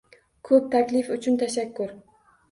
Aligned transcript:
“Xop. 0.47 0.69
Taklif 0.75 1.11
uchun 1.15 1.37
tashakkur.” 1.43 1.93